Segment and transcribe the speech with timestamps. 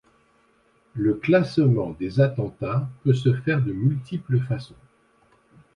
[0.95, 4.73] Le classement des attentats peut se faire de multiples façons.